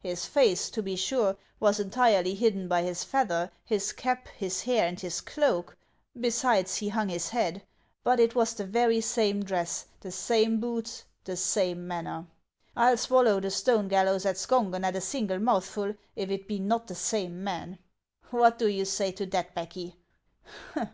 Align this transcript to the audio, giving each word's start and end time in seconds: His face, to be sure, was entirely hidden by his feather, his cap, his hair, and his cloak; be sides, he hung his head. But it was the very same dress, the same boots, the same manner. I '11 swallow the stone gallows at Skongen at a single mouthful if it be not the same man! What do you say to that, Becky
His 0.00 0.24
face, 0.24 0.70
to 0.70 0.82
be 0.82 0.96
sure, 0.96 1.36
was 1.60 1.78
entirely 1.78 2.32
hidden 2.34 2.68
by 2.68 2.80
his 2.80 3.04
feather, 3.04 3.50
his 3.66 3.92
cap, 3.92 4.28
his 4.28 4.62
hair, 4.62 4.86
and 4.88 4.98
his 4.98 5.20
cloak; 5.20 5.76
be 6.18 6.30
sides, 6.30 6.76
he 6.76 6.88
hung 6.88 7.10
his 7.10 7.28
head. 7.28 7.62
But 8.02 8.18
it 8.18 8.34
was 8.34 8.54
the 8.54 8.64
very 8.64 9.02
same 9.02 9.44
dress, 9.44 9.84
the 10.00 10.10
same 10.10 10.58
boots, 10.58 11.04
the 11.24 11.36
same 11.36 11.86
manner. 11.86 12.24
I 12.74 12.84
'11 12.84 12.96
swallow 12.96 13.40
the 13.40 13.50
stone 13.50 13.88
gallows 13.88 14.24
at 14.24 14.36
Skongen 14.36 14.84
at 14.84 14.96
a 14.96 15.02
single 15.02 15.38
mouthful 15.38 15.92
if 16.16 16.30
it 16.30 16.48
be 16.48 16.58
not 16.60 16.86
the 16.86 16.94
same 16.94 17.44
man! 17.44 17.76
What 18.30 18.56
do 18.58 18.68
you 18.68 18.86
say 18.86 19.12
to 19.12 19.26
that, 19.26 19.54
Becky 19.54 19.96